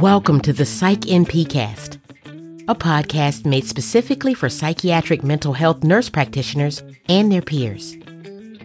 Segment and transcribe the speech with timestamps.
[0.00, 7.32] Welcome to the Psych a podcast made specifically for psychiatric mental health nurse practitioners and
[7.32, 7.96] their peers.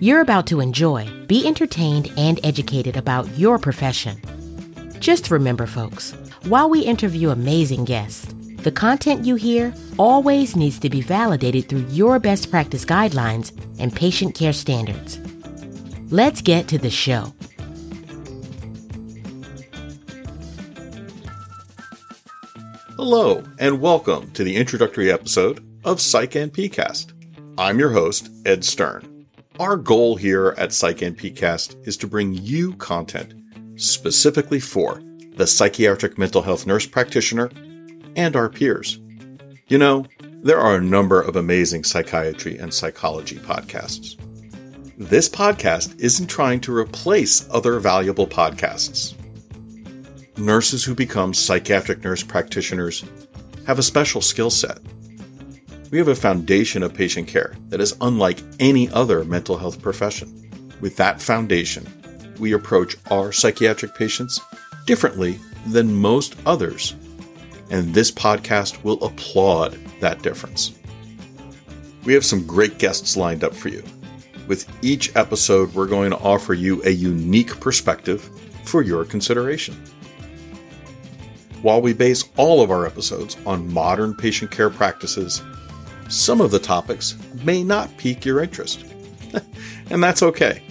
[0.01, 4.21] You're about to enjoy, be entertained, and educated about your profession.
[4.99, 6.11] Just remember, folks,
[6.47, 8.25] while we interview amazing guests,
[8.63, 13.95] the content you hear always needs to be validated through your best practice guidelines and
[13.95, 15.17] patient care standards.
[16.11, 17.33] Let's get to the show.
[23.03, 27.13] Hello, and welcome to the introductory episode of Psych NPcast.
[27.57, 29.25] I'm your host, Ed Stern.
[29.59, 33.33] Our goal here at Psych NPcast is to bring you content
[33.75, 35.01] specifically for
[35.35, 37.49] the psychiatric mental health nurse practitioner
[38.15, 38.99] and our peers.
[39.67, 40.05] You know,
[40.43, 44.15] there are a number of amazing psychiatry and psychology podcasts.
[44.99, 49.15] This podcast isn't trying to replace other valuable podcasts
[50.37, 53.03] nurses who become psychiatric nurse practitioners
[53.67, 54.79] have a special skill set.
[55.91, 60.49] We have a foundation of patient care that is unlike any other mental health profession.
[60.79, 61.85] With that foundation,
[62.39, 64.39] we approach our psychiatric patients
[64.85, 66.95] differently than most others,
[67.69, 70.71] and this podcast will applaud that difference.
[72.03, 73.83] We have some great guests lined up for you.
[74.47, 78.27] With each episode, we're going to offer you a unique perspective
[78.63, 79.81] for your consideration.
[81.61, 85.43] While we base all of our episodes on modern patient care practices,
[86.09, 88.83] some of the topics may not pique your interest.
[89.91, 90.63] and that's okay.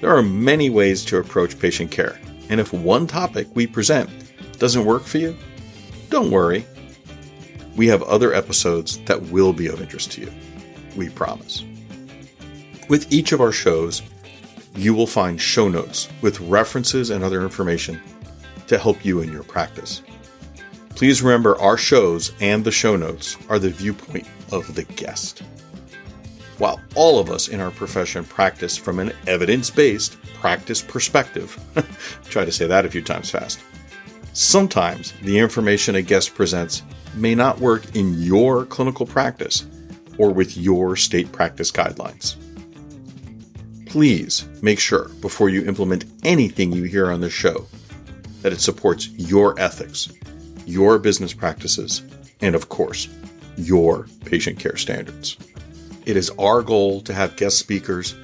[0.00, 4.10] There are many ways to approach patient care, and if one topic we present
[4.58, 5.36] doesn't work for you,
[6.08, 6.64] don't worry.
[7.76, 10.32] We have other episodes that will be of interest to you.
[10.96, 11.62] We promise.
[12.88, 14.02] With each of our shows,
[14.74, 18.00] you will find show notes with references and other information
[18.66, 20.02] to help you in your practice.
[21.02, 25.42] Please remember our shows and the show notes are the viewpoint of the guest.
[26.58, 31.58] While all of us in our profession practice from an evidence based practice perspective,
[32.30, 33.58] try to say that a few times fast,
[34.32, 36.84] sometimes the information a guest presents
[37.16, 39.66] may not work in your clinical practice
[40.18, 42.36] or with your state practice guidelines.
[43.86, 47.66] Please make sure before you implement anything you hear on this show
[48.42, 50.08] that it supports your ethics
[50.66, 52.02] your business practices,
[52.40, 53.08] and of course,
[53.56, 55.36] your patient care standards.
[56.06, 58.14] It is our goal to have guest speakers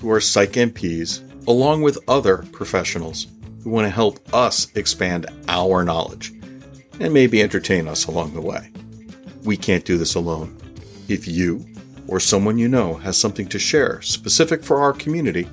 [0.00, 3.26] who are psych NPs, along with other professionals
[3.62, 6.32] who want to help us expand our knowledge
[7.00, 8.70] and maybe entertain us along the way.
[9.44, 10.56] We can't do this alone.
[11.08, 11.66] If you
[12.08, 15.48] or someone you know has something to share specific for our community,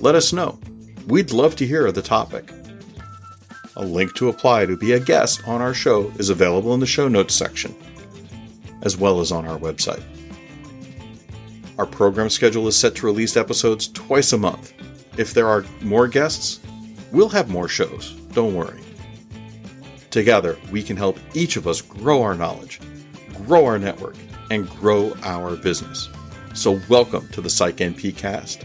[0.00, 0.58] let us know.
[1.06, 2.50] We'd love to hear the topic.
[3.76, 6.86] A link to apply to be a guest on our show is available in the
[6.86, 7.74] show notes section,
[8.82, 10.02] as well as on our website.
[11.76, 14.72] Our program schedule is set to release episodes twice a month.
[15.16, 16.60] If there are more guests,
[17.10, 18.80] we'll have more shows, don't worry.
[20.10, 22.78] Together, we can help each of us grow our knowledge,
[23.44, 24.14] grow our network,
[24.52, 26.08] and grow our business.
[26.54, 27.78] So, welcome to the Psych
[28.16, 28.64] cast.